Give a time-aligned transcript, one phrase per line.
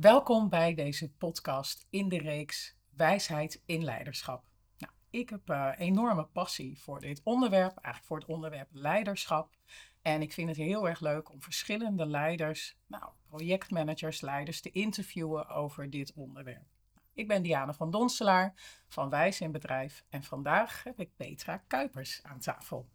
[0.00, 4.44] Welkom bij deze podcast in de reeks Wijsheid in Leiderschap.
[4.78, 9.56] Nou, ik heb uh, enorme passie voor dit onderwerp, eigenlijk voor het onderwerp leiderschap.
[10.02, 15.48] En ik vind het heel erg leuk om verschillende leiders, nou, projectmanagers, leiders te interviewen
[15.48, 16.66] over dit onderwerp.
[17.12, 18.54] Ik ben Diana van Donselaar
[18.88, 22.88] van Wijs in Bedrijf en vandaag heb ik Petra Kuipers aan tafel.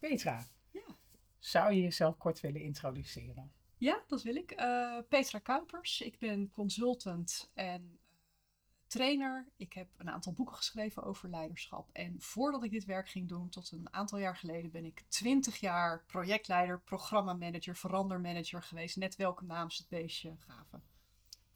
[0.00, 0.96] Petra, ja.
[1.38, 3.52] zou je jezelf kort willen introduceren?
[3.84, 4.60] Ja, dat wil ik.
[4.60, 6.00] Uh, Petra Kuipers.
[6.00, 7.98] Ik ben consultant en uh,
[8.86, 9.48] trainer.
[9.56, 11.90] Ik heb een aantal boeken geschreven over leiderschap.
[11.92, 15.56] En voordat ik dit werk ging doen, tot een aantal jaar geleden, ben ik 20
[15.56, 18.96] jaar projectleider, programmamanager, verandermanager geweest.
[18.96, 20.82] Net welke naam ze het beestje gaven.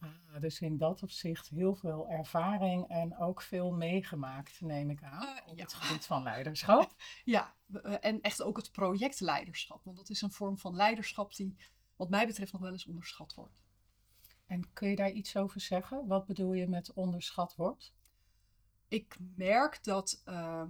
[0.01, 5.23] Ah, dus in dat opzicht heel veel ervaring en ook veel meegemaakt, neem ik aan,
[5.23, 5.63] uh, op ja.
[5.63, 6.95] het gebied van leiderschap.
[7.25, 7.55] ja,
[8.01, 9.85] en echt ook het projectleiderschap.
[9.85, 11.57] Want dat is een vorm van leiderschap die
[11.99, 13.63] wat mij betreft nog wel eens onderschat wordt.
[14.47, 16.07] En kun je daar iets over zeggen?
[16.07, 17.93] Wat bedoel je met onderschat wordt?
[18.89, 20.63] Ik merk dat uh,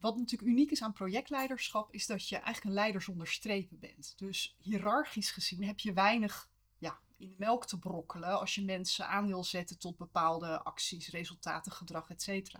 [0.00, 4.12] wat natuurlijk uniek is aan projectleiderschap, is dat je eigenlijk een leider zonder strepen bent.
[4.16, 9.08] Dus hiërarchisch gezien heb je weinig ja, in de melk te brokkelen als je mensen
[9.08, 12.54] aan wil zetten tot bepaalde acties, resultaten, gedrag, etc.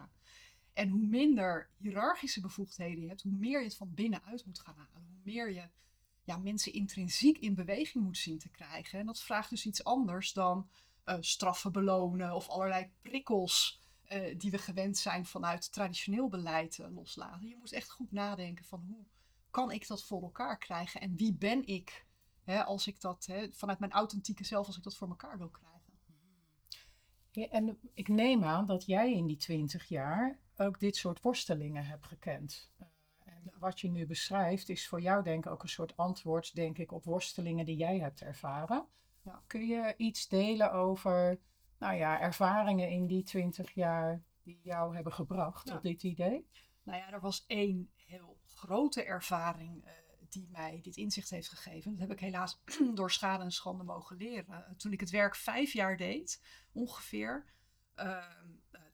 [0.72, 4.76] En hoe minder hiërarchische bevoegdheden je hebt, hoe meer je het van binnenuit moet gaan
[4.76, 5.06] halen.
[5.06, 5.68] Hoe meer je
[6.26, 8.98] ja, mensen intrinsiek in beweging moet zien te krijgen.
[8.98, 10.68] En dat vraagt dus iets anders dan
[11.04, 16.94] uh, straffen belonen of allerlei prikkels uh, die we gewend zijn vanuit traditioneel beleid uh,
[16.94, 17.48] loslaten.
[17.48, 19.04] Je moet echt goed nadenken van hoe
[19.50, 22.06] kan ik dat voor elkaar krijgen en wie ben ik
[22.44, 25.50] hè, als ik dat hè, vanuit mijn authentieke zelf als ik dat voor elkaar wil
[25.50, 25.74] krijgen.
[27.30, 31.86] Ja, en ik neem aan dat jij in die twintig jaar ook dit soort worstelingen
[31.86, 32.70] hebt gekend
[33.58, 36.92] wat je nu beschrijft is voor jou denk ik ook een soort antwoord, denk ik,
[36.92, 38.86] op worstelingen die jij hebt ervaren.
[39.22, 39.42] Ja.
[39.46, 41.40] Kun je iets delen over,
[41.78, 46.48] nou ja, ervaringen in die twintig jaar die jou hebben gebracht op dit idee?
[46.82, 49.90] Nou ja, er was één heel grote ervaring uh,
[50.28, 51.90] die mij dit inzicht heeft gegeven.
[51.90, 52.62] Dat heb ik helaas
[52.94, 54.74] door schade en schande mogen leren.
[54.76, 56.42] Toen ik het werk vijf jaar deed,
[56.72, 57.44] ongeveer,
[57.96, 58.24] uh,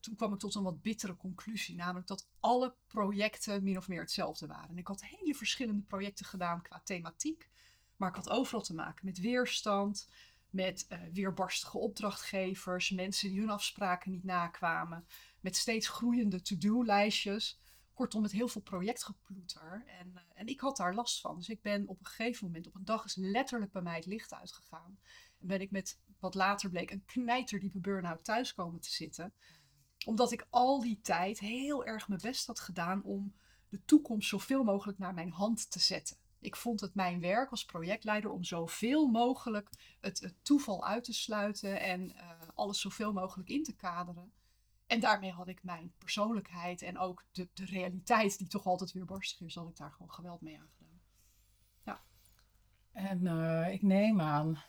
[0.03, 4.01] toen kwam ik tot een wat bittere conclusie, namelijk dat alle projecten min of meer
[4.01, 4.79] hetzelfde waren.
[4.79, 7.51] ik had hele verschillende projecten gedaan qua thematiek,
[7.97, 10.09] maar ik had overal te maken met weerstand,
[10.51, 15.07] met uh, weerbarstige opdrachtgevers, mensen die hun afspraken niet nakwamen,
[15.41, 17.61] met steeds groeiende to-do-lijstjes.
[17.95, 19.85] Kortom, met heel veel projectgeploeter.
[19.87, 21.37] En, uh, en ik had daar last van.
[21.37, 24.07] Dus ik ben op een gegeven moment, op een dag is letterlijk bij mij het
[24.07, 24.99] licht uitgegaan.
[25.41, 29.33] En ben ik met wat later bleek een knijterdiepe burn-out thuis komen te zitten
[30.05, 33.35] omdat ik al die tijd heel erg mijn best had gedaan om
[33.69, 36.17] de toekomst zoveel mogelijk naar mijn hand te zetten.
[36.39, 39.71] Ik vond het mijn werk als projectleider om zoveel mogelijk
[40.01, 44.33] het, toeval uit te sluiten en uh, alles zoveel mogelijk in te kaderen.
[44.87, 49.05] En daarmee had ik mijn persoonlijkheid en ook de, de realiteit, die toch altijd weer
[49.05, 51.01] barstig is, had ik daar gewoon geweld mee aangedaan.
[51.85, 52.03] Ja.
[52.93, 54.63] En uh, ik neem aan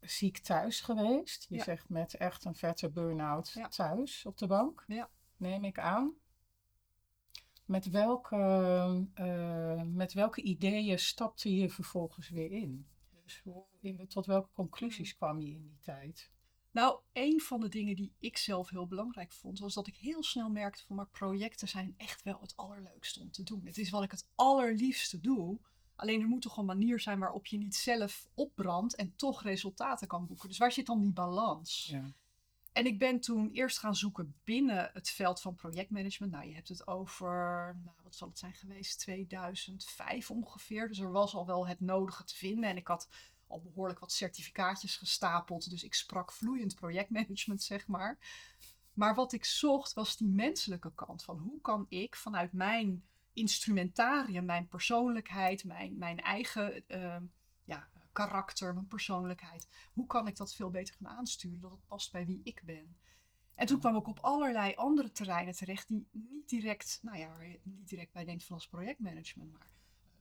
[0.00, 1.46] ziek thuis geweest.
[1.48, 4.84] Je zegt met echt een vette burn-out thuis op de bank.
[4.86, 5.10] Ja.
[5.36, 6.14] Neem ik aan.
[7.64, 8.36] Met welke,
[9.14, 12.86] uh, met welke ideeën stapte je vervolgens weer in?
[13.24, 16.30] Dus hoe, in, tot welke conclusies kwam je in die tijd?
[16.70, 20.22] Nou, een van de dingen die ik zelf heel belangrijk vond, was dat ik heel
[20.22, 23.66] snel merkte van, maar projecten zijn echt wel het allerleukste om te doen.
[23.66, 25.58] Het is wat ik het allerliefste doe.
[26.00, 30.06] Alleen er moet toch een manier zijn waarop je niet zelf opbrandt en toch resultaten
[30.06, 30.48] kan boeken.
[30.48, 31.88] Dus waar zit dan die balans?
[31.90, 32.12] Ja.
[32.72, 36.32] En ik ben toen eerst gaan zoeken binnen het veld van projectmanagement.
[36.32, 37.28] Nou, je hebt het over,
[37.84, 40.88] nou, wat zal het zijn geweest, 2005 ongeveer.
[40.88, 42.70] Dus er was al wel het nodige te vinden.
[42.70, 43.08] En ik had
[43.46, 45.70] al behoorlijk wat certificaatjes gestapeld.
[45.70, 48.18] Dus ik sprak vloeiend projectmanagement, zeg maar.
[48.92, 53.04] Maar wat ik zocht was die menselijke kant van hoe kan ik vanuit mijn
[53.40, 57.16] instrumentarium, mijn persoonlijkheid, mijn, mijn eigen uh,
[57.64, 59.68] ja, karakter, mijn persoonlijkheid.
[59.92, 62.96] Hoe kan ik dat veel beter gaan aansturen, dat het past bij wie ik ben?
[63.54, 67.88] En toen kwam ik op allerlei andere terreinen terecht die niet direct, nou ja, niet
[67.88, 69.70] direct bij denkt van als projectmanagement, maar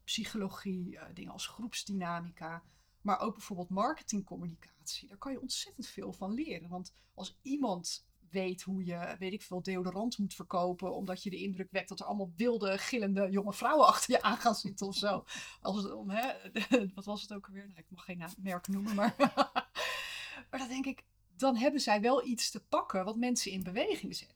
[0.03, 2.63] psychologie, uh, dingen als groepsdynamica,
[3.01, 5.07] maar ook bijvoorbeeld marketingcommunicatie.
[5.07, 6.69] Daar kan je ontzettend veel van leren.
[6.69, 10.95] Want als iemand weet hoe je, weet ik veel, deodorant moet verkopen.
[10.95, 14.37] Omdat je de indruk wekt dat er allemaal wilde, gillende jonge vrouwen achter je aan
[14.37, 15.25] gaan zitten of zo.
[15.61, 16.33] Als het om, hè,
[16.95, 17.67] wat was het ook alweer?
[17.67, 19.15] Nou, ik mag geen merken noemen, maar.
[20.49, 21.03] maar dan denk ik,
[21.35, 24.35] dan hebben zij wel iets te pakken wat mensen in beweging zet.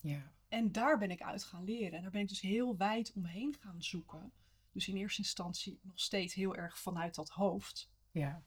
[0.00, 0.32] Ja.
[0.48, 1.92] En daar ben ik uit gaan leren.
[1.92, 4.32] En daar ben ik dus heel wijd omheen gaan zoeken.
[4.72, 7.90] Dus in eerste instantie nog steeds heel erg vanuit dat hoofd.
[8.10, 8.42] Ja.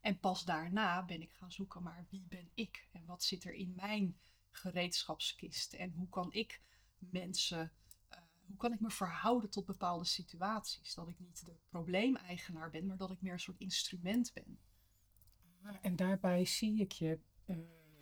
[0.00, 2.88] En pas daarna ben ik gaan zoeken, maar wie ben ik?
[2.92, 4.18] En wat zit er in mijn
[4.50, 5.72] gereedschapskist?
[5.72, 6.60] En hoe kan ik
[6.98, 7.72] mensen,
[8.12, 10.94] uh, hoe kan ik me verhouden tot bepaalde situaties?
[10.94, 14.58] Dat ik niet de probleemeigenaar ben, maar dat ik meer een soort instrument ben.
[15.82, 17.56] En daarbij zie ik je uh,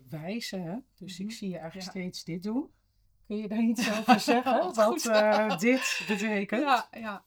[0.08, 0.76] wijzen, hè?
[0.94, 1.34] dus ik Mhm.
[1.34, 2.00] zie je eigenlijk Ja.
[2.00, 2.70] steeds dit doen.
[3.26, 4.74] Kun je daar iets over zeggen?
[4.74, 6.62] Wat eh, dit betekent?
[6.62, 7.24] Ja, ja.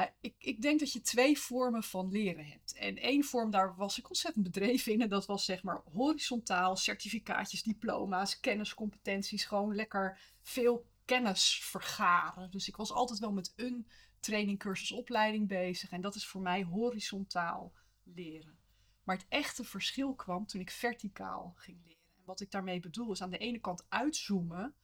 [0.00, 2.74] Nou, ik, ik denk dat je twee vormen van leren hebt.
[2.74, 5.00] En één vorm, daar was ik ontzettend bedreven in.
[5.00, 9.44] En dat was zeg maar horizontaal, certificaatjes, diploma's, kenniscompetenties.
[9.44, 12.50] Gewoon lekker veel kennis vergaren.
[12.50, 13.86] Dus ik was altijd wel met een
[14.20, 15.90] training, cursus, opleiding bezig.
[15.90, 18.58] En dat is voor mij horizontaal leren.
[19.04, 22.14] Maar het echte verschil kwam toen ik verticaal ging leren.
[22.16, 24.74] En wat ik daarmee bedoel is aan de ene kant uitzoomen.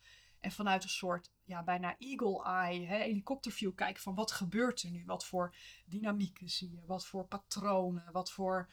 [0.40, 4.90] En vanuit een soort, ja, bijna eagle eye, hè, helikopterview kijken van wat gebeurt er
[4.90, 5.04] nu?
[5.04, 5.54] Wat voor
[5.86, 6.86] dynamieken zie je?
[6.86, 8.12] Wat voor patronen?
[8.12, 8.70] Wat voor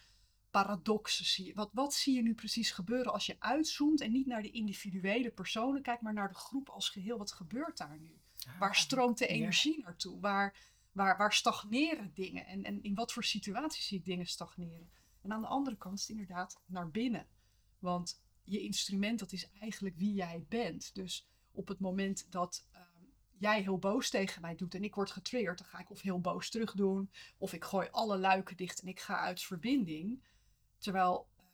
[0.51, 1.53] paradoxen zie je?
[1.53, 5.31] Wat, wat zie je nu precies gebeuren als je uitzoomt en niet naar de individuele
[5.31, 7.17] personen kijkt, maar naar de groep als geheel?
[7.17, 8.17] Wat gebeurt daar nu?
[8.59, 9.35] Waar stroomt de Ah, ja.
[9.37, 10.19] energie naartoe?
[10.19, 10.57] Waar,
[10.91, 12.45] waar, waar stagneren dingen?
[12.45, 14.89] En, en in wat voor situaties zie ik dingen stagneren?
[15.21, 17.27] En aan de andere kant is het inderdaad naar binnen.
[17.79, 20.95] Want je instrument, dat is eigenlijk wie jij bent.
[20.95, 22.83] Dus op het moment dat ehm,
[23.37, 26.19] jij heel boos tegen mij doet en ik word getriggerd, dan ga ik of heel
[26.21, 30.23] boos terug doen, of ik gooi alle luiken dicht en ik ga uit verbinding.
[30.77, 31.45] Terwijl ehm,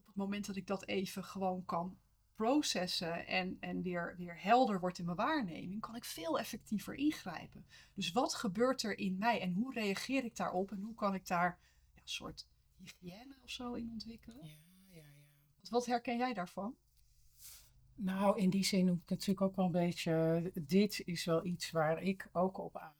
[0.00, 1.98] op het moment dat ik dat even gewoon kan
[2.34, 7.66] processen en, en weer, weer helder wordt in mijn waarneming, kan ik veel effectiever ingrijpen.
[7.94, 11.26] Dus wat gebeurt er in mij en hoe reageer ik daarop en hoe kan ik
[11.26, 11.58] daar
[11.94, 12.46] ja, een soort
[12.76, 14.44] hygiëne of zo in ontwikkelen?
[14.46, 14.52] Ja,
[14.90, 15.02] ja, ja.
[15.60, 16.76] Wat- Wat herken jij daarvan?
[18.00, 20.42] Nou, in die zin noem ik natuurlijk ook wel een beetje.
[20.54, 22.94] Dit is wel iets waar ik ook op aanga.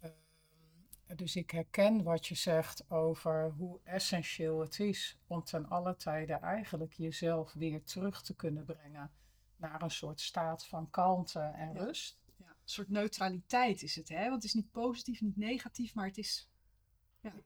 [0.00, 5.96] Ehm, dus ik herken wat je zegt over hoe essentieel het is om ten alle
[5.96, 9.10] tijde eigenlijk jezelf weer terug te kunnen brengen
[9.56, 11.84] naar een soort staat van kalmte en Ja.
[11.84, 12.20] rust.
[12.36, 14.22] Ja, een soort neutraliteit is het, hè?
[14.22, 16.50] Want het is niet positief, niet negatief, maar het is.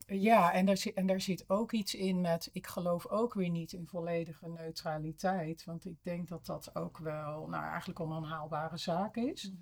[0.07, 3.49] Ja, en daar, zit, en daar zit ook iets in met, ik geloof ook weer
[3.51, 8.77] niet in volledige neutraliteit, want ik denk dat dat ook wel, nou eigenlijk een onhaalbare
[8.79, 9.53] zaak is.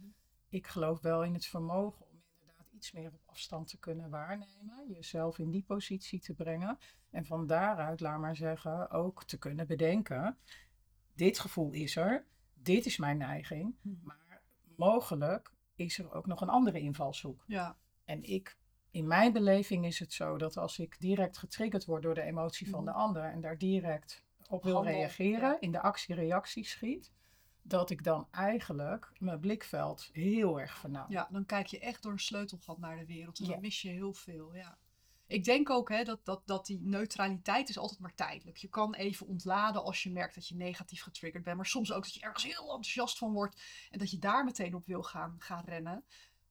[0.48, 4.84] Ik geloof wel in het vermogen om inderdaad iets meer op afstand te kunnen waarnemen,
[4.88, 6.78] jezelf in die positie te brengen
[7.10, 10.38] en van daaruit, laat maar zeggen, ook te kunnen bedenken,
[11.14, 14.06] dit gevoel is er, dit is mijn neiging, Mhm.
[14.06, 14.42] maar
[14.76, 17.44] mogelijk is er ook nog een andere invalshoek.
[17.46, 18.56] Ja, En ik,
[18.94, 22.68] in mijn beleving is het zo dat als ik direct getriggerd word door de emotie
[22.70, 23.00] van de Mhm.
[23.00, 25.60] ander en daar direct op wil Handel, reageren, ja.
[25.60, 27.12] in de actie-reactie schiet,
[27.62, 31.06] dat ik dan eigenlijk mijn blikveld heel erg vernauw.
[31.08, 33.50] ja, dan kijk je echt door een sleutelgat naar de wereld en Ja.
[33.52, 34.54] dan mis je heel veel.
[34.54, 34.78] Ja.
[35.26, 38.56] Ik denk ook hè, dat, dat, dat die neutraliteit is altijd maar tijdelijk.
[38.56, 41.56] Je kan even ontladen als je merkt dat je negatief getriggerd bent.
[41.56, 44.74] Maar soms ook dat je ergens heel enthousiast van wordt en dat je daar meteen
[44.74, 46.04] op wil gaan, gaan rennen.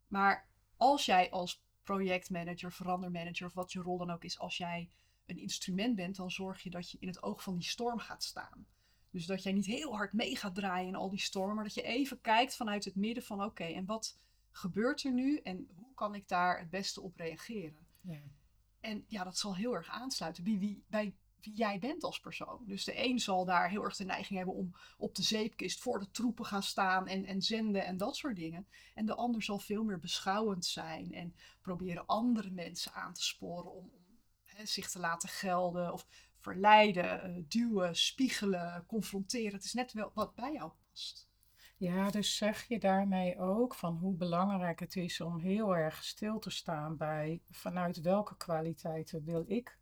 [0.07, 0.47] Maar
[0.77, 4.89] als jij als projectmanager, verandermanager of wat je rol dan ook is, als jij
[5.25, 8.23] een instrument bent, dan zorg je dat je in het oog van die storm gaat
[8.23, 8.67] staan.
[9.09, 11.73] Dus dat jij niet heel hard mee gaat draaien in al die stormen, maar dat
[11.73, 14.19] je even kijkt vanuit het midden van oké, en wat
[14.51, 17.87] gebeurt er nu en hoe kan ik daar het beste op reageren?
[18.01, 18.21] Ja.
[18.79, 22.63] En ja, dat zal heel erg aansluiten bij wie, bij wie jij bent als persoon.
[22.65, 25.99] Dus de een zal daar heel erg de neiging hebben om op de zeepkist voor
[25.99, 28.67] de troepen gaan staan en, en zenden en dat soort dingen.
[28.93, 33.71] En de ander zal veel meer beschouwend zijn en proberen andere mensen aan te sporen
[33.71, 33.91] om,
[34.63, 36.07] zich te laten gelden of
[36.37, 39.53] verleiden, eh, duwen, spiegelen, confronteren.
[39.53, 41.31] Het is net wel wat bij jou past.
[41.77, 46.39] Ja, dus zeg je daarmee ook van hoe belangrijk het is om heel erg stil
[46.39, 49.77] te staan bij vanuit welke kwaliteiten wil ik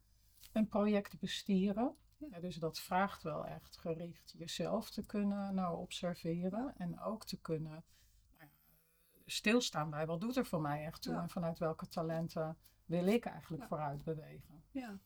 [0.52, 1.96] een project bestieren.
[2.18, 2.40] Ja.
[2.40, 7.84] Dus dat vraagt wel echt gericht jezelf te kunnen nou, observeren en ook te kunnen
[8.38, 11.22] nou ja, stilstaan bij wat doet er voor mij echt toe Ja.
[11.22, 13.68] en vanuit welke talenten wil ik eigenlijk Ja.
[13.68, 14.64] vooruit bewegen.
[14.72, 15.00] Ja.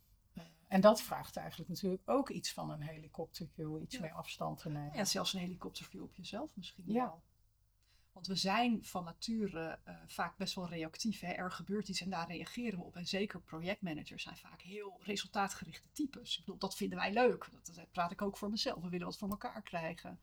[0.67, 4.97] En dat vraagt eigenlijk natuurlijk ook iets van een helikopterview, iets meer afstand te nemen.
[4.97, 7.21] Ja, zelfs een helikopterview op jezelf misschien wel.
[8.15, 11.19] Want we zijn van nature eh, vaak best wel reactief.
[11.19, 11.31] Hè?
[11.31, 12.95] Er gebeurt iets en daar reageren we op.
[12.95, 16.33] En zeker projectmanagers zijn vaak heel resultaatgerichte types.
[16.33, 17.47] Ik bedoel, dat vinden wij leuk.
[17.51, 18.81] Dat, dat praat ik ook voor mezelf.
[18.81, 20.19] We willen wat voor elkaar krijgen.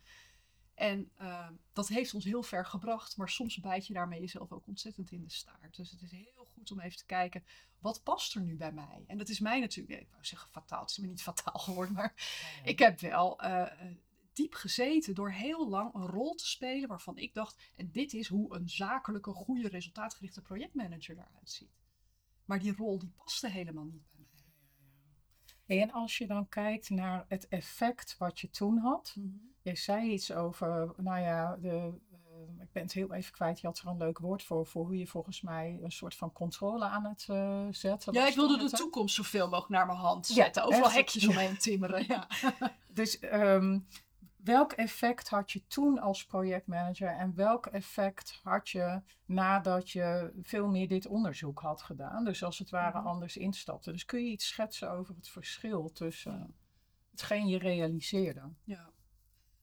[0.74, 3.16] En eh, dat heeft ons heel ver gebracht.
[3.16, 5.76] Maar soms bijt je daarmee jezelf ook ontzettend in de staart.
[5.76, 7.44] Dus het is heel goed om even te kijken,
[7.78, 9.04] wat past er nu bij mij?
[9.06, 10.80] En dat is mij natuurlijk, ik wou zeggen fataal.
[10.80, 12.14] Het is me niet fataal geworden, maar
[12.64, 13.92] ik heb wel eh,
[14.32, 18.28] diep gezeten door heel lang een rol te spelen waarvan ik dacht, en dit is
[18.28, 21.80] hoe een zakelijke, goede, resultaatgerichte projectmanager eruit ziet.
[22.44, 24.26] Maar die rol die paste helemaal niet bij
[25.66, 25.80] mij.
[25.80, 29.16] En als je dan kijkt naar het effect wat je toen had.
[29.62, 33.60] Jij zei iets over, nou ja, de, eh, ik ben het heel even kwijt.
[33.60, 36.32] Je had er een leuk woord voor, voor hoe je volgens mij een soort van
[36.32, 38.12] controle aan het uh, zetten.
[38.12, 40.62] Ja, ik wilde de toekomst zoveel mogelijk naar mijn hand zetten.
[40.62, 40.94] Ja, Overal echt?
[40.94, 42.06] hekjes omheen timmeren.
[42.06, 42.26] Ja.
[43.00, 43.86] dus um,
[44.42, 50.68] welk effect had je toen als projectmanager en welk effect had je nadat je veel
[50.68, 52.24] meer dit onderzoek had gedaan?
[52.24, 53.06] Dus als het ware mhm.
[53.06, 53.92] anders instapte.
[53.92, 56.54] Dus kun je iets schetsen over het verschil tussen
[57.10, 58.52] hetgeen je realiseerde?
[58.64, 58.90] Ja.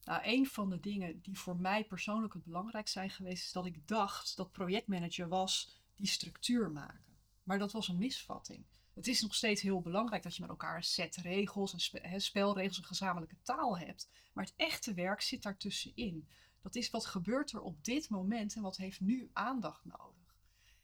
[0.04, 3.66] Nou, een van de dingen die voor mij persoonlijk het belangrijk zijn geweest, is dat
[3.66, 7.04] ik dacht dat projectmanager was die structuur maken.
[7.42, 8.64] Maar dat was een misvatting.
[9.00, 12.78] Het is nog steeds heel belangrijk dat je met elkaar een set regels, een spelregels,
[12.78, 14.08] een gezamenlijke taal hebt.
[14.32, 16.28] Maar het echte werk zit daartussenin.
[16.62, 20.36] Dat is wat gebeurt er op dit moment en wat heeft nu aandacht nodig.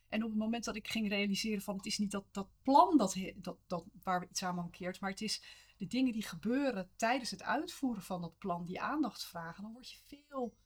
[0.08, 2.96] En op het moment dat ik ging realiseren van het is niet dat, dat plan
[2.96, 5.42] dat, dat, dat, waar iets aan mankeert, maar het is
[5.76, 9.90] de dingen die gebeuren tijdens het uitvoeren van dat plan die aandacht vragen, dan word
[9.90, 10.56] je veel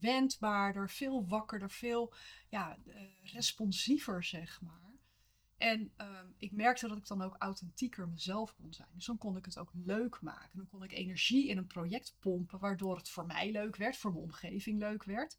[0.00, 2.12] wendbaarder, veel wakkerder, veel
[2.48, 4.85] ja, uh, responsiever, zeg maar.
[5.56, 8.88] En um, ik merkte dat ik dan ook authentieker mezelf kon zijn.
[8.94, 10.58] Dus dan kon ik het ook leuk maken.
[10.58, 14.12] Dan kon ik energie in een project pompen, waardoor het voor mij leuk werd, voor
[14.12, 15.38] mijn omgeving leuk werd.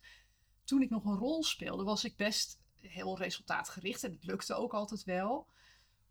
[0.63, 4.73] Toen ik nog een rol speelde, was ik best heel resultaatgericht en het lukte ook
[4.73, 5.47] altijd wel.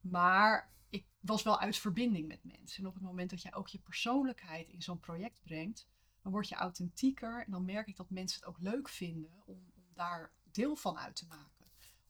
[0.01, 2.83] Maar ik was wel uit verbinding met mensen.
[2.83, 5.89] En op het moment dat jij ook je persoonlijkheid in zo'n project brengt,
[6.23, 7.45] dan word je authentieker.
[7.45, 11.17] En dan merk ik dat mensen het ook leuk vinden om daar deel van uit
[11.17, 11.56] te maken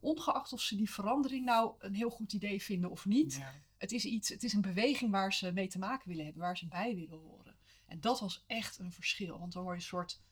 [0.00, 3.42] ongeacht of ze die verandering nou een heel goed idee vinden of niet.
[3.76, 6.56] Het, is iets, het is een beweging waar ze mee te maken willen hebben, waar
[6.56, 7.56] ze bij willen horen.
[7.86, 10.22] En dat was echt een verschil, want dan word je een soort,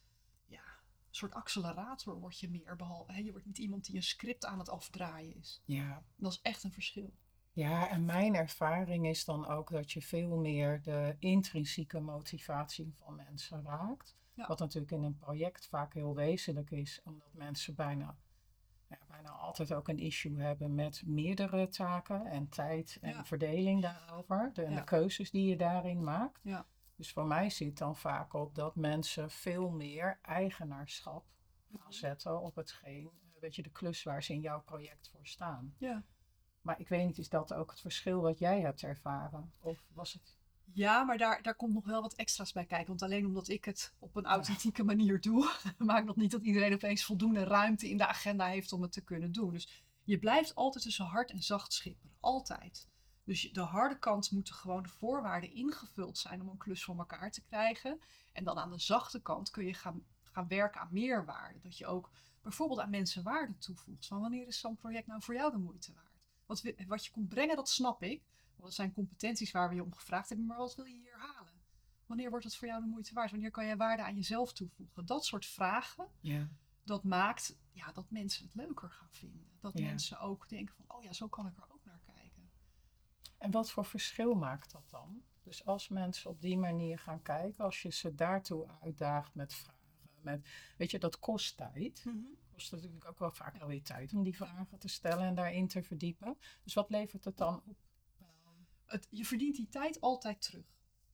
[0.47, 0.65] ja,
[1.09, 2.77] een soort accelerator word je meer.
[2.77, 5.63] Behalve, je wordt niet iemand die een script aan het afdraaien is.
[5.65, 6.05] Ja.
[6.17, 7.13] Dat is echt een verschil.
[7.53, 13.15] Ja, en mijn ervaring is dan ook dat je veel meer de intrinsieke motivatie van
[13.15, 14.17] mensen raakt.
[14.35, 18.17] Wat natuurlijk in een project vaak heel wezenlijk is, omdat mensen bijna
[18.89, 24.51] ja, bijna altijd ook een issue hebben met meerdere taken en tijd en verdeling daarover.
[24.53, 26.41] De, en de keuzes die je daarin maakt.
[26.43, 26.67] Ja.
[26.97, 31.25] Dus voor mij zit dan vaak op dat mensen veel meer eigenaarschap
[31.79, 35.27] gaan zetten op hetgeen, eh, weet je, de klus waar ze in jouw project voor
[35.27, 35.75] staan.
[35.79, 36.05] Ja.
[36.61, 39.53] Maar ik weet niet, is dat ook het verschil wat jij hebt ervaren?
[39.59, 40.37] Of was het...
[40.75, 42.87] Ja, maar daar, daar komt nog wel wat extra's bij kijken.
[42.87, 46.75] Want alleen omdat ik het op een authentieke manier doe, maakt nog niet dat iedereen
[46.75, 49.53] opeens voldoende ruimte in de agenda heeft om het te kunnen doen.
[49.53, 52.17] Dus je blijft altijd tussen hard en zacht schipperen.
[52.21, 52.89] Altijd.
[53.25, 57.31] Dus de harde kant moeten gewoon de voorwaarden ingevuld zijn om een klus voor elkaar
[57.31, 58.01] te krijgen.
[58.33, 61.61] En dan aan de zachte kant kun je gaan, gaan werken aan meerwaarde.
[61.61, 62.11] Dat je ook
[62.43, 64.07] bijvoorbeeld aan mensen waarde toevoegt.
[64.07, 66.13] Van wanneer is zo'n project nou voor jou de moeite waard?
[66.47, 68.23] Wat, wat je komt brengen, dat snap ik.
[68.57, 71.53] Wat zijn competenties waar we je om gevraagd hebben, maar wat wil je hier halen?
[72.07, 73.31] Wanneer wordt het voor jou de moeite waard?
[73.31, 75.07] Wanneer kan jij waarde aan jezelf toevoegen?
[75.07, 76.49] Dat soort vragen, ja.
[76.85, 79.47] dat maakt ja, dat mensen het leuker gaan vinden.
[79.61, 82.51] Dat mensen ook denken van, oh ja, zo kan ik er ook naar kijken.
[83.39, 85.23] En wat voor verschil maakt dat dan?
[85.43, 89.81] Dus als mensen op die manier gaan kijken, als je ze daartoe uitdaagt met vragen,
[90.21, 92.05] met, weet je, dat kost tijd.
[92.05, 95.69] Mm kost natuurlijk ook wel vaak alweer tijd om die vragen te stellen en daarin
[95.69, 96.37] te verdiepen.
[96.63, 97.77] Dus wat levert het dan op?
[98.87, 100.67] Het, je verdient die tijd altijd terug.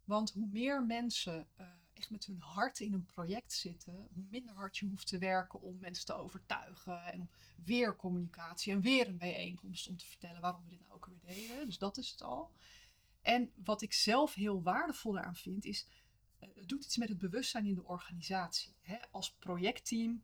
[0.04, 4.54] Want hoe meer mensen uh, echt met hun hart in een project zitten, hoe minder
[4.54, 7.04] hard je hoeft te werken om mensen te overtuigen.
[7.04, 7.30] En
[7.64, 11.34] weer communicatie en weer een bijeenkomst om te vertellen waarom we dit nou ook weer
[11.34, 11.66] deden.
[11.66, 12.52] Dus dat is het al.
[13.22, 15.86] En wat ik zelf heel waardevol aan vind, is
[16.40, 18.74] uh, het doet iets met het bewustzijn in de organisatie.
[18.80, 18.96] Hè?
[19.10, 20.22] Als projectteam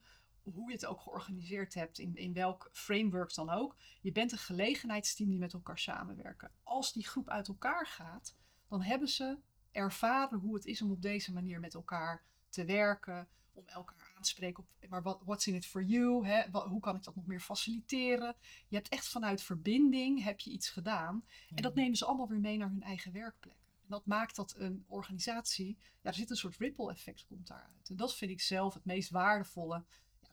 [0.55, 3.77] hoe je het ook georganiseerd hebt, in, in welk framework dan ook.
[4.01, 6.51] Je bent een gelegenheidsteam die met elkaar samenwerken.
[6.63, 8.37] Als die groep uit elkaar gaat,
[8.69, 9.39] dan hebben ze
[9.73, 13.29] ervaren hoe het is om op deze manier met elkaar te werken.
[13.53, 16.27] Om elkaar aan te spreken op, maar wat what's in it for you?
[16.27, 16.51] Hè?
[16.51, 18.37] hoe kan ik dat nog meer faciliteren?
[18.69, 21.25] Je hebt echt vanuit verbinding heb je iets gedaan.
[21.55, 23.67] En dat nemen ze allemaal weer mee naar hun eigen werkplek.
[23.87, 27.89] En dat maakt dat een organisatie, ja, er zit een soort ripple effect komt daaruit.
[27.89, 29.85] En dat vind ik zelf het meest waardevolle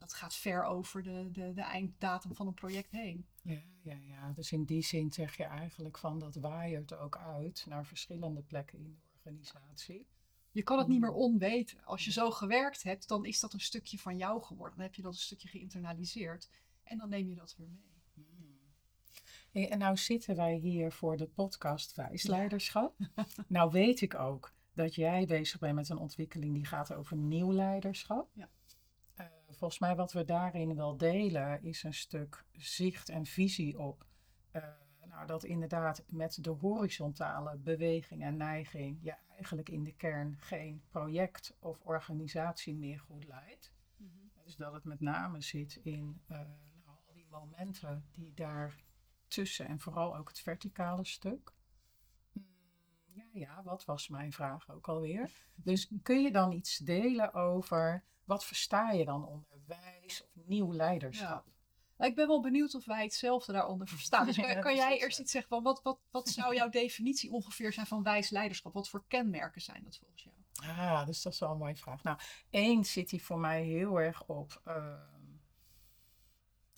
[0.03, 3.25] dat gaat ver over de, de, de einddatum van een project heen.
[3.41, 7.65] Ja, ja, ja, dus in die zin zeg je eigenlijk van dat waaiert ook uit
[7.67, 10.07] naar verschillende plekken in de organisatie.
[10.51, 11.85] Je kan het niet meer onweten.
[11.85, 14.75] Als je zo gewerkt hebt, dan is dat een stukje van jou geworden.
[14.77, 16.49] Dan heb je dat een stukje geïnternaliseerd
[16.83, 17.91] en dan neem je dat weer mee.
[19.51, 19.63] Hmm.
[19.63, 22.97] en nou zitten wij hier voor de podcast Wijsleiderschap.
[23.47, 27.53] nou weet ik ook dat jij bezig bent met een ontwikkeling die gaat over nieuw
[27.53, 28.29] leiderschap.
[28.33, 28.49] Ja
[29.57, 34.05] volgens mij wat we daarin wel delen is een stuk zicht en visie op
[34.51, 34.63] uh,
[35.13, 40.83] nou dat inderdaad met de horizontale beweging en neiging je eigenlijk in de kern geen
[40.87, 43.73] project of organisatie meer goed leidt.
[43.97, 44.09] Mhm.
[44.43, 46.37] Dus dat het met name zit in uh,
[46.85, 48.75] nou, al die momenten die daar
[49.27, 51.53] tussen en vooral ook het verticale stuk.
[53.13, 55.31] Ja, ja, wat was mijn vraag ook alweer?
[55.55, 60.73] Dus kun je dan iets delen over wat versta je dan onder wijs of nieuw
[60.73, 61.45] leiderschap?
[61.97, 64.25] Nou, ik ben wel benieuwd of wij hetzelfde daaronder verstaan.
[64.25, 67.73] Dus kan, kan jij eerst iets zeggen van wat, wat, wat zou jouw definitie ongeveer
[67.73, 68.73] zijn van wijs leiderschap?
[68.73, 70.35] Wat voor kenmerken zijn dat volgens jou?
[70.77, 72.03] Ah, dus dat is wel een mooie vraag.
[72.03, 72.17] Nou,
[72.49, 74.93] één zit hier voor mij heel erg op uh,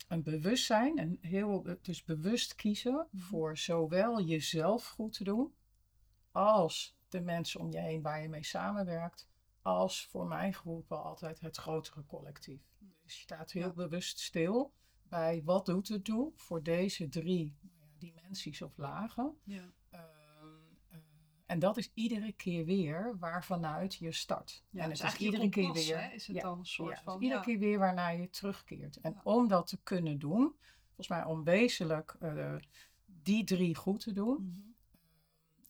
[0.08, 0.98] een bewustzijn.
[0.98, 3.24] En heel, dus bewust kiezen Mhm.
[3.24, 5.54] voor zowel jezelf goed te doen,
[6.36, 9.28] als de mensen om je heen waar je mee samenwerkt,
[9.62, 12.62] als voor mijn gevoel wel altijd het grotere collectief.
[13.04, 13.74] Dus je staat heel Ja.
[13.74, 14.74] bewust stil
[15.04, 17.56] bij wat doet het doel voor deze drie
[17.98, 19.38] dimensies of lagen.
[19.44, 19.72] Ja.
[19.90, 20.04] Ehm,
[20.90, 20.98] eh,
[21.46, 24.64] en dat is iedere keer weer waarvanuit je start.
[24.70, 26.02] Ja, en dus het is eigenlijk iedere keer weer.
[26.02, 27.22] hè, is het ja, dan een soort dus van.
[27.22, 28.98] iedere keer weer waarnaar je terugkeert.
[29.02, 32.56] En om dat te kunnen doen, volgens mij om wezenlijk eh,
[33.06, 34.74] die drie goed te doen, Mhm.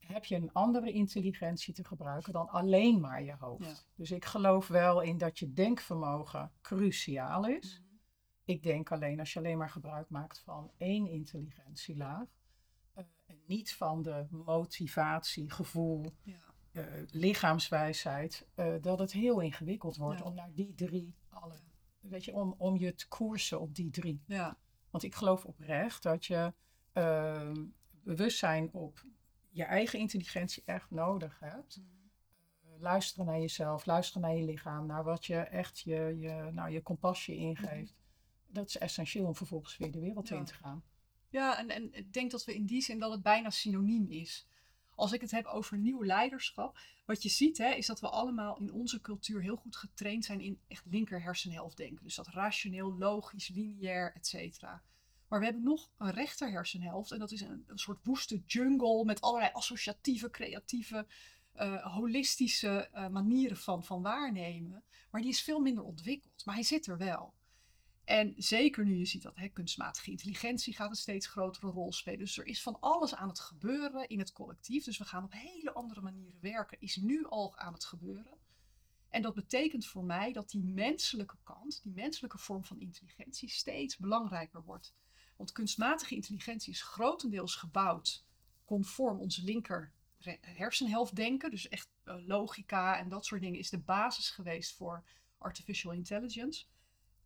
[0.07, 3.65] Heb je een andere intelligentie te gebruiken dan alleen maar je hoofd.
[3.65, 3.73] Ja.
[3.95, 7.79] Dus ik geloof wel in dat je denkvermogen cruciaal is.
[7.83, 7.93] Mhm.
[8.43, 12.27] Ik denk alleen als je alleen maar gebruik maakt van één intelligentielaag.
[12.93, 16.35] eh, en niet van de motivatie, gevoel, Ja.
[16.71, 20.25] eh, lichaamswijsheid, eh, dat het heel ingewikkeld wordt Ja.
[20.25, 21.55] om naar die drie alle,
[21.99, 24.23] weet je, om, om je te koersen op die drie.
[24.27, 24.57] Ja.
[24.89, 26.53] Want ik geloof oprecht dat je
[26.93, 27.65] ehm,
[28.03, 29.03] bewustzijn op
[29.55, 31.81] je eigen intelligentie echt nodig hebt.
[32.63, 36.69] Eh, luisteren naar jezelf, luisteren naar je lichaam, naar wat je echt je, je, nou,
[36.69, 37.95] je kompasje ingeeft.
[38.47, 40.35] Dat is essentieel om vervolgens weer de wereld Ja.
[40.37, 40.83] in te gaan.
[41.29, 44.47] Ja, en, en ik denk dat we in die zin dat het bijna synoniem is.
[44.95, 48.57] Als ik het heb over nieuw leiderschap, wat je ziet hè, is dat we allemaal
[48.57, 52.03] in onze cultuur heel goed getraind zijn in echt linker hersenhelft denken.
[52.03, 54.83] Dus dat rationeel, logisch, lineair, et cetera.
[55.35, 59.05] Maar we hebben nog een rechter hersenhelft en dat is een, een soort woeste jungle
[59.05, 61.07] met allerlei associatieve, creatieve,
[61.51, 64.83] eh, holistische eh, manieren van, van waarnemen.
[65.11, 67.33] Maar die is veel minder ontwikkeld, maar hij zit er wel.
[68.03, 72.19] En zeker nu je ziet dat hè, kunstmatige intelligentie gaat een steeds grotere rol spelen.
[72.19, 74.83] Dus er is van alles aan het gebeuren in het collectief.
[74.83, 76.81] Dus we gaan op hele andere manieren werken.
[76.81, 78.37] Is nu al aan het gebeuren.
[79.09, 83.97] En dat betekent voor mij dat die menselijke kant, die menselijke vorm van intelligentie, steeds
[83.97, 84.93] belangrijker wordt.
[85.35, 88.25] Want kunstmatige intelligentie is grotendeels gebouwd
[88.65, 89.91] conform onze linker
[90.41, 91.51] hersenhelft denken.
[91.51, 95.03] Dus echt eh, logica en dat soort dingen is de basis geweest voor
[95.37, 96.65] artificial intelligence.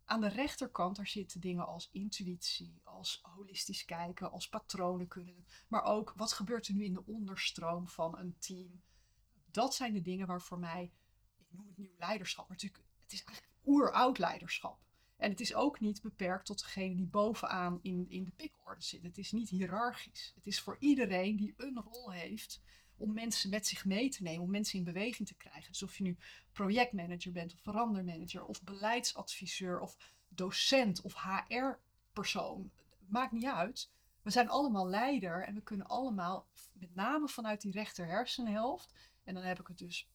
[0.04, 5.46] Aan de rechterkant, daar zitten dingen als intuïtie, als holistisch kijken, als patronen kunnen.
[5.68, 8.82] Maar ook, wat gebeurt er nu in de onderstroom van een team?
[9.50, 10.92] Dat zijn de dingen waar voor mij,
[11.38, 14.78] ik noem het nieuw leiderschap, maar natuurlijk, het is eigenlijk oeroud leiderschap.
[15.20, 19.02] En het is ook niet beperkt tot degene die bovenaan in, in de pikorde zit.
[19.02, 20.32] Het is niet hiërarchisch.
[20.34, 22.60] Het is voor iedereen die een rol heeft
[22.96, 25.72] om mensen met zich mee te nemen, om mensen in beweging te krijgen.
[25.72, 26.16] Dus of je nu
[26.52, 29.96] projectmanager bent, of verandermanager, of beleidsadviseur, of
[30.28, 32.70] docent, of HR-persoon,
[33.08, 33.90] maakt niet uit.
[34.22, 39.34] We zijn allemaal leider en we kunnen allemaal, met name vanuit die rechter hersenhelft, en
[39.34, 40.08] dan heb ik het dus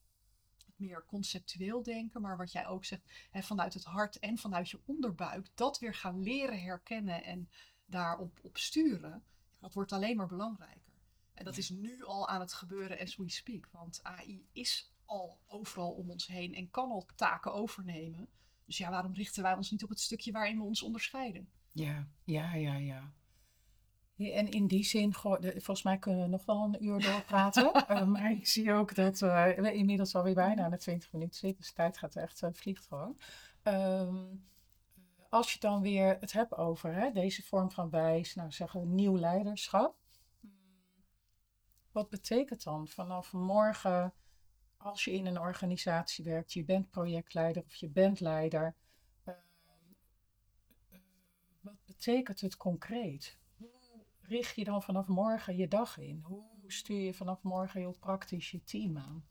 [0.78, 4.80] meer conceptueel denken, maar wat jij ook zegt, hè, vanuit het hart en vanuit je
[4.86, 7.50] onderbuik, dat weer gaan leren herkennen en
[7.86, 9.24] daarop op sturen,
[9.60, 10.94] dat wordt alleen maar belangrijker.
[11.34, 15.40] En dat is nu al aan het gebeuren as we speak, want AI is al
[15.48, 18.30] overal om ons heen en kan al taken overnemen.
[18.66, 21.50] Dus ja, waarom richten wij ons niet op het stukje waarin we ons onderscheiden?
[21.72, 23.14] Ja, ja, ja, ja.
[24.18, 27.72] En in die zin, volgens mij kunnen we nog wel een uur doorpraten.
[27.88, 31.40] Eh, maar ik zie ook dat eh, we inmiddels alweer bijna aan de 20 minuten
[31.40, 31.60] zitten.
[31.60, 33.18] Dus de tijd gaat echt, eh, vliegt gewoon.
[33.64, 34.26] Ehm,
[35.30, 38.86] als je dan weer het hebt over hè, deze vorm van wijs, nou zeggen we
[38.86, 39.96] nieuw leiderschap.
[41.92, 44.14] Wat betekent dan vanaf morgen,
[44.78, 48.76] als je in een organisatie werkt, je bent projectleider of je bent leider.
[49.24, 49.38] ehm,
[50.90, 51.00] eh,
[51.62, 53.38] wat betekent het concreet?
[54.28, 56.22] Richt je dan vanaf morgen je dag in?
[56.24, 59.26] Hoe stuur je vanaf morgen heel praktisch je team aan?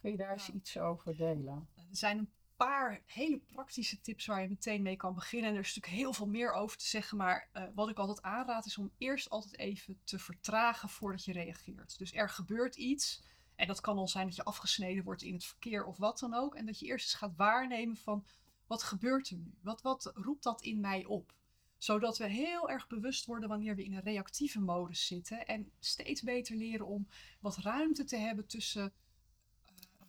[0.00, 1.68] Kun je daar eens iets over delen?
[1.74, 5.50] Er zijn een paar hele praktische tips waar je meteen mee kan beginnen.
[5.50, 7.16] En er is natuurlijk heel veel meer over te zeggen.
[7.16, 11.32] Maar eh, wat ik altijd aanraad is om eerst altijd even te vertragen voordat je
[11.32, 11.98] reageert.
[11.98, 13.22] Dus er gebeurt iets.
[13.56, 16.34] En dat kan al zijn dat je afgesneden wordt in het verkeer of wat dan
[16.34, 16.54] ook.
[16.54, 18.26] En dat je eerst eens gaat waarnemen van
[18.66, 19.54] wat gebeurt er nu?
[19.62, 21.32] Wat, wat roept dat in mij op?
[21.78, 25.46] Zodat we heel erg bewust worden wanneer we in een reactieve modus zitten.
[25.46, 27.08] En steeds beter leren om
[27.40, 28.92] wat ruimte te hebben tussen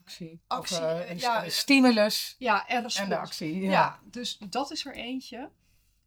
[0.09, 0.41] actie.
[0.47, 3.61] Actie, of, eh, eh, ja, stimulus ja, en de actie.
[3.61, 3.71] Ja.
[3.71, 3.99] Ja.
[4.03, 5.51] dus dat is er eentje.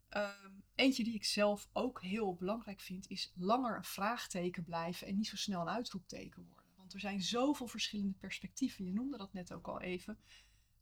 [0.09, 5.17] Ehm, eentje die ik zelf ook heel belangrijk vind, is langer een vraagteken blijven en
[5.17, 6.67] niet zo snel een uitroepteken worden.
[6.77, 8.85] Want er zijn zoveel verschillende perspectieven.
[8.85, 10.19] Je noemde dat net ook al even.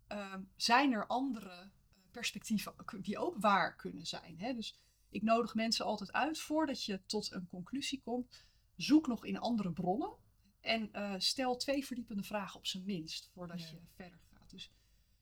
[0.07, 1.66] Ehm, zijn er andere eh,
[2.11, 4.38] perspectieven die ook waar kunnen zijn?
[4.38, 4.55] Hè?
[4.55, 8.44] Dus ik nodig mensen altijd uit voordat je tot een conclusie komt.
[8.77, 10.16] Zoek nog in andere bronnen
[10.61, 13.66] en eh, stel twee verdiepende vragen op zijn minst voordat Ja.
[13.66, 14.51] je verder gaat.
[14.51, 14.70] Dus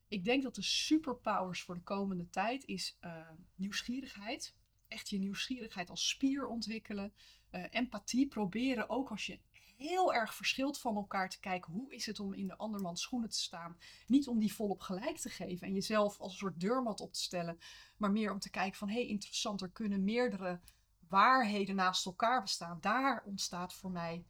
[0.08, 4.56] ik denk dat de superpowers voor de komende tijd is eh, nieuwsgierigheid.
[4.88, 7.12] Echt je nieuwsgierigheid als spier ontwikkelen.
[7.50, 9.38] Eh, empathie proberen ook als je
[9.78, 11.72] heel erg verschilt van elkaar te kijken.
[11.72, 13.78] Hoe is het om in de andermans schoenen te staan?
[14.06, 17.20] Niet om die volop gelijk te geven en jezelf als een soort deurmat op te
[17.20, 17.58] stellen.
[17.96, 20.60] Maar meer om te kijken van hé, hey, interessant, er kunnen meerdere
[21.08, 22.78] waarheden naast elkaar bestaan.
[22.80, 24.24] Daar ontstaat voor mij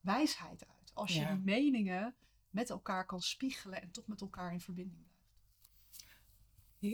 [0.00, 0.90] wijsheid uit.
[0.94, 1.34] Als je Ja.
[1.34, 2.14] die meningen
[2.50, 5.12] met elkaar kan spiegelen en toch met elkaar in verbinding blijft.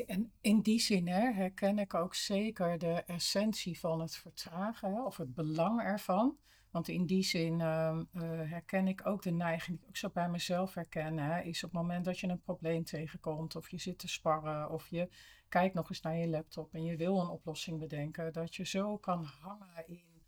[0.09, 5.03] En in die zin hè, herken ik ook zeker de essentie van het vertragen, hè,
[5.03, 6.38] of het belang ervan.
[6.71, 10.11] Want in die zin ehm, eh, herken ik ook de neiging, die ik ook zo
[10.11, 13.79] bij mezelf herken, hè, is op het moment dat je een probleem tegenkomt, of je
[13.79, 15.09] zit te sparren, of je
[15.49, 18.97] kijkt nog eens naar je laptop en je wil een oplossing bedenken, dat je zo
[18.97, 20.19] kan hangen in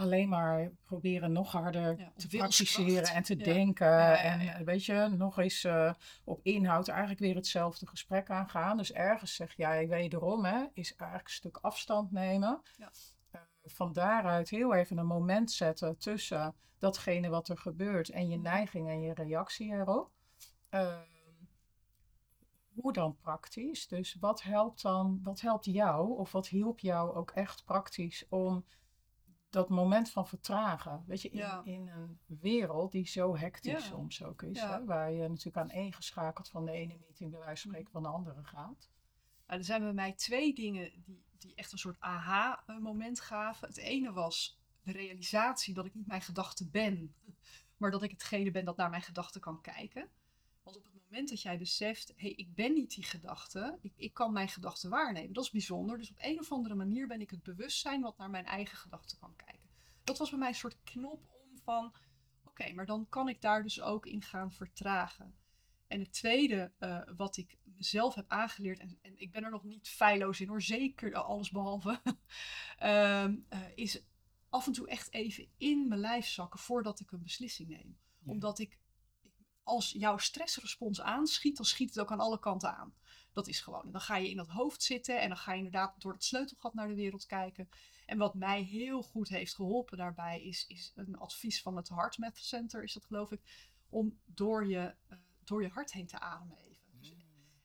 [0.00, 3.44] alleen maar proberen nog harder Ja, te praktiseren en te Ja.
[3.44, 3.86] denken.
[3.86, 4.58] Ja, en ja.
[4.58, 5.92] eh, weet je, nog eens eh,
[6.24, 8.76] op inhoud eigenlijk weer hetzelfde gesprek aangaan.
[8.76, 12.60] Dus ergens zeg jij wederom, hè, is eigenlijk een stuk afstand nemen.
[13.70, 18.44] Van daaruit heel even een moment zetten tussen datgene wat er gebeurt en je Mhm.
[18.44, 20.10] neiging en je reactie erop.
[20.68, 21.04] Ehm,
[22.74, 23.88] hoe dan praktisch?
[23.88, 28.64] Dus wat helpt dan, wat helpt jou of wat hielp jou ook echt praktisch om
[29.50, 31.04] dat moment van vertragen?
[31.06, 31.60] Weet je, in, Ja.
[31.64, 33.78] in een wereld die zo hectisch Ja.
[33.90, 34.78] soms ook is, Ja.
[34.78, 37.92] hè, waar je natuurlijk aan één geschakeld van de ene meeting bij wijze van spreken
[37.92, 38.90] van de andere gaat.
[39.46, 43.68] Nou, er zijn bij mij twee dingen die, die echt een soort aha-moment gaven.
[43.68, 47.14] Het ene was de realisatie dat ik niet mijn gedachte ben,
[47.76, 50.08] maar dat ik hetgene ben dat naar mijn gedachten kan kijken.
[50.62, 53.92] Want op het moment dat jij beseft, hé, hey, ik ben niet die gedachte, ik,
[53.96, 55.98] ik kan mijn gedachten waarnemen, dat is bijzonder.
[55.98, 59.18] Dus op een of andere manier ben ik het bewustzijn wat naar mijn eigen gedachten
[59.18, 59.68] kan kijken.
[60.04, 61.94] Dat was bij mij een soort knop om van,
[62.44, 65.34] oké, maar dan kan ik daar dus ook in gaan vertragen.
[65.86, 69.64] En het tweede eh, wat ik mezelf heb aangeleerd, en, en ik ben er nog
[69.64, 72.00] niet feilloos in hoor, zeker alles behalve,
[72.78, 74.02] ehm, eh, is
[74.48, 77.98] af en toe echt even in mijn lijf zakken voordat ik een beslissing neem.
[78.18, 78.30] Ja.
[78.30, 78.78] Omdat ik,
[79.62, 82.94] als jouw stressrespons aanschiet, dan schiet het ook aan alle kanten aan.
[83.32, 83.84] Dat is gewoon.
[83.84, 86.24] En dan ga je in dat hoofd zitten en dan ga je inderdaad door het
[86.24, 87.68] sleutelgat naar de wereld kijken.
[88.06, 92.18] En wat mij heel goed heeft geholpen daarbij is, is een advies van het Heart
[92.18, 96.20] Math Center, is dat geloof ik, om door je, eh, door je hart heen te
[96.20, 96.69] ademen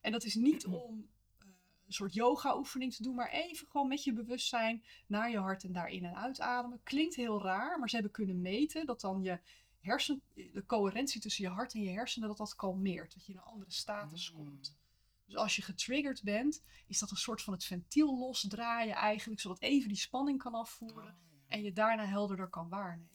[0.05, 1.47] en dat is niet om eh,
[1.85, 5.71] een soort yoga-oefening te doen, maar even gewoon met je bewustzijn naar je hart en
[5.71, 6.83] daar in en uitademen.
[6.83, 9.39] Klinkt heel raar, maar ze hebben kunnen meten dat dan je
[9.79, 13.13] hersen, de coherentie tussen je hart en je hersenen, dat dat kalmeert.
[13.13, 14.37] Dat je in een andere status Mm.
[14.37, 14.77] komt.
[15.25, 19.61] Dus als je getriggerd bent, is dat een soort van het ventiel losdraaien eigenlijk, zodat
[19.61, 23.09] even die spanning kan afvoeren en je daarna helderder kan waarnemen.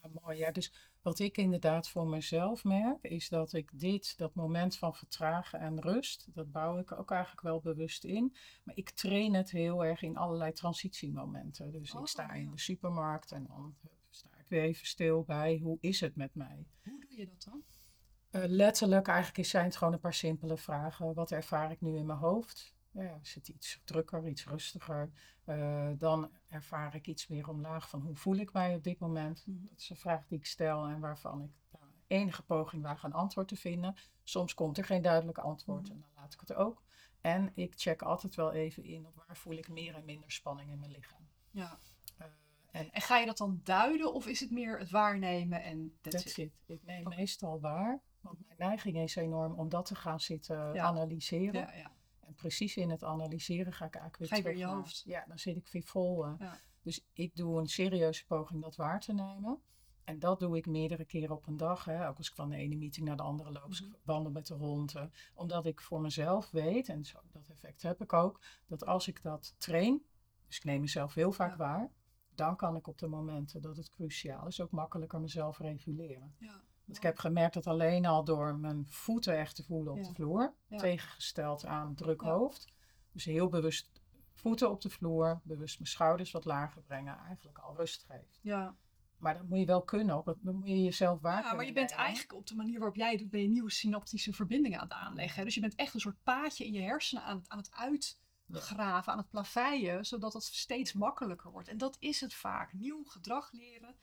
[0.00, 0.50] Ah, mooi, ja.
[0.50, 5.60] Dus wat ik inderdaad voor mezelf merk, is dat ik dit, dat moment van vertragen
[5.60, 8.36] en rust, dat bouw ik ook eigenlijk wel bewust in.
[8.64, 11.72] Maar ik train het heel erg in allerlei transitiemomenten.
[11.72, 15.22] Dus Oh, ik sta in de supermarkt en dan hup, sta ik weer even stil
[15.22, 16.66] bij, hoe is het met mij?
[16.84, 17.62] Hoe doe je dat dan?
[18.30, 21.14] Eh, letterlijk, eigenlijk zijn het gewoon een paar simpele vragen.
[21.14, 22.76] Wat ervaar ik nu in mijn hoofd?
[23.04, 25.10] Ja, is het iets drukker, iets rustiger?
[25.44, 29.46] Eh, dan ervaar ik iets meer omlaag van hoe voel ik mij op dit moment?
[29.46, 29.66] Mhm.
[29.68, 33.12] Dat is een vraag die ik stel en waarvan ik nou, enige poging waag een
[33.12, 33.94] antwoord te vinden.
[34.22, 35.92] Soms komt er geen duidelijk antwoord Mhm.
[35.92, 36.82] en dan laat ik het ook.
[37.20, 40.70] En ik check altijd wel even in op waar voel ik meer en minder spanning
[40.70, 41.28] in mijn lichaam.
[41.50, 41.78] Ja.
[42.16, 42.26] Eh,
[42.70, 46.22] en En ga je dat dan duiden of is het meer het waarnemen en that's
[46.24, 46.38] That's it?
[46.38, 46.52] it.
[46.66, 48.00] Ik neem meestal waar.
[48.20, 50.84] Want mijn neiging is enorm om dat te gaan zitten Ja.
[50.84, 51.60] analyseren.
[51.60, 51.96] Ja, ja.
[52.38, 55.02] Precies in het analyseren ga ik eigenlijk weer Ga je weer terug je naar- hoofd.
[55.06, 56.24] Ja, dan zit ik weer vol.
[56.26, 56.32] eh.
[56.38, 56.58] Ja.
[56.82, 59.60] Dus ik doe een serieuze poging dat waar te nemen.
[60.04, 61.84] En dat doe ik meerdere keren op een dag.
[61.84, 62.08] Hè.
[62.08, 63.62] Ook als ik van de ene meeting naar de andere loop.
[63.62, 63.90] als Mhm.
[63.90, 64.94] ik wandel met de hond.
[64.94, 69.08] eh, omdat ik voor mezelf weet, en zo, dat effect heb ik ook, dat als
[69.08, 70.02] ik dat train,
[70.46, 71.56] dus ik neem mezelf heel vaak Ja.
[71.56, 71.90] waar,
[72.34, 76.34] dan kan ik op de momenten dat het cruciaal is ook makkelijker mezelf reguleren.
[76.38, 76.60] Ja.
[76.88, 80.08] Want ik heb gemerkt dat alleen al door mijn voeten echt te voelen op Ja.
[80.08, 80.76] de vloer, Ja.
[80.78, 82.72] tegengesteld aan druk hoofd,
[83.12, 84.00] dus heel bewust
[84.32, 88.38] voeten op de vloer, bewust mijn schouders wat lager brengen, eigenlijk al rust geeft.
[88.42, 88.76] Ja.
[89.18, 91.64] Maar dat moet je wel kunnen, op het- dan moet je jezelf waar Ja, maar
[91.66, 94.84] je bent eigenlijk op de manier waarop jij doet, ben je nieuwe synaptische verbindingen aan
[94.88, 95.44] het aanleggen.
[95.44, 97.70] Dus je bent echt een soort paadje in je hersenen aan het, aan het
[98.46, 101.68] uitgraven, aan het plaveien, zodat het steeds makkelijker wordt.
[101.68, 102.72] En dat is het vaak.
[102.72, 103.96] Nieuw gedrag leren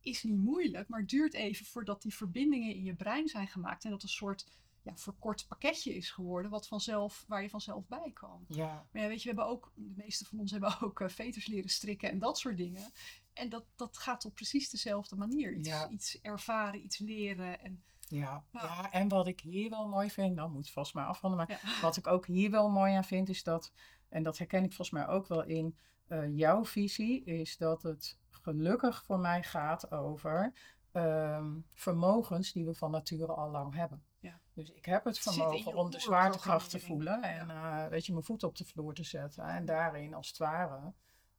[0.00, 3.84] is niet moeilijk, maar het duurt even voordat die verbindingen in je brein zijn gemaakt
[3.84, 4.46] en dat een soort
[4.82, 8.44] ja, verkort pakketje is geworden, wat vanzelf, waar je vanzelf bij kan.
[8.48, 11.08] Ja, Maar ja, weet je, we hebben ook, de meeste van ons hebben ook eh,
[11.08, 12.92] veters leren strikken en dat soort dingen.
[13.32, 15.54] En dat, dat gaat op precies dezelfde manier.
[15.54, 15.88] Iets, Ja.
[15.88, 17.60] iets ervaren, iets leren.
[17.60, 18.60] En, ja, Ja.
[18.62, 21.60] ja, en wat ik hier wel mooi vind, dan moet het volgens mij afronden, maar
[21.64, 21.80] ja.
[21.80, 23.72] wat ik ook hier wel mooi aan vind, is dat,
[24.08, 28.18] en dat herken ik volgens mij ook wel in eh, jouw visie, is dat het
[28.42, 30.52] gelukkig voor mij gaat over
[30.92, 34.02] ehm, vermogens die we van nature al lang hebben.
[34.18, 34.40] Ja.
[34.54, 38.24] Dus ik heb het vermogen om de zwaartekracht te voelen en eh, weet je, mijn
[38.24, 40.92] voet op de vloer te zetten en daarin als het ware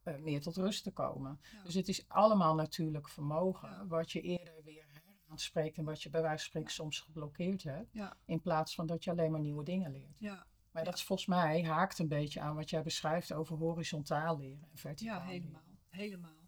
[0.03, 1.39] eh, meer tot rust te komen.
[1.51, 1.63] Ja.
[1.63, 3.87] Dus het is allemaal natuurlijk vermogen, Ja.
[3.87, 4.85] wat je eerder weer
[5.27, 8.17] aanspreekt en wat je bij wijze van spreken soms geblokkeerd hebt, Ja.
[8.25, 10.15] in plaats van dat je alleen maar nieuwe dingen leert.
[10.19, 10.89] Ja, Maar Ja.
[10.89, 14.77] dat is volgens mij haakt een beetje aan wat jij beschrijft over horizontaal leren en
[14.77, 15.61] verticaal ja, leren.
[15.89, 16.39] helemaal.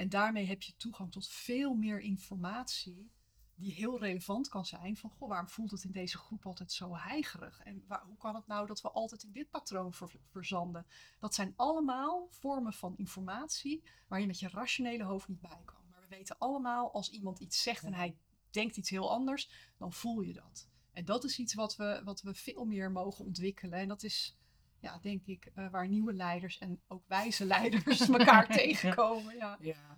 [0.00, 3.10] En daarmee heb je toegang tot veel meer informatie
[3.54, 4.96] die heel relevant kan zijn.
[4.96, 7.60] Van, goh, waarom voelt het in deze groep altijd zo heigerig?
[7.60, 10.86] En waar, hoe kan het nou dat we altijd in dit patroon ver- verzanden?
[11.18, 15.88] Dat zijn allemaal vormen van informatie waar je met je rationele hoofd niet bij kan.
[15.90, 18.16] Maar we weten allemaal, als iemand iets zegt en hij
[18.50, 20.68] denkt iets heel anders, dan voel je dat.
[20.92, 23.78] En dat is iets wat we, wat we veel meer mogen ontwikkelen.
[23.78, 24.38] En dat is,
[24.78, 29.36] ja, denk ik, eh, waar nieuwe leiders en ook wijze leiders elkaar tegenkomen.
[29.36, 29.56] Ja.
[29.60, 29.89] Ja.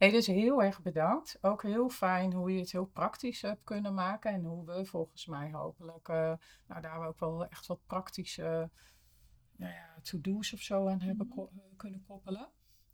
[0.00, 1.38] Hey, dus heel erg bedankt.
[1.40, 4.32] Ook heel fijn hoe je het heel praktisch hebt kunnen maken.
[4.32, 6.32] En hoe we volgens mij hopelijk eh,
[6.66, 8.70] nou, daar ook wel echt wat praktische
[9.56, 11.34] nou ja, to-do's of zo aan hebben Mhm.
[11.36, 12.48] ko- eh, kunnen koppelen.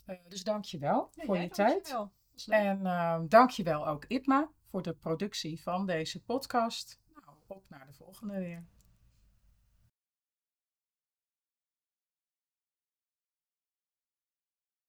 [0.04, 1.88] Eh, dus dank je wel voor je tijd.
[1.90, 2.12] dankjewel.
[2.46, 7.00] En uh, dank je wel ook Itma voor de productie van deze podcast.
[7.14, 8.64] Nou, op naar de volgende weer.